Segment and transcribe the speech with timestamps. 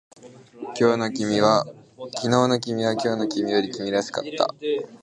[0.73, 1.63] 昨日の君は
[2.25, 2.95] 今日の君よ
[3.61, 4.47] りも君らしかった